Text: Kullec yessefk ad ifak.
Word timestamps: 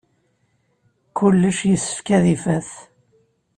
Kullec 1.17 1.59
yessefk 1.69 2.07
ad 2.17 2.25
ifak. 2.35 2.69